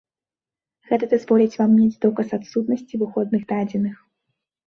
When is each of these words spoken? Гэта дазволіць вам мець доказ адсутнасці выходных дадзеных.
Гэта 0.91 1.09
дазволіць 1.11 1.59
вам 1.59 1.75
мець 1.79 2.01
доказ 2.07 2.27
адсутнасці 2.37 3.01
выходных 3.05 3.41
дадзеных. 3.51 3.95